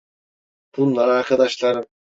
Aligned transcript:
Bunlar 0.77 1.07
arkadaşlarım. 1.07 1.85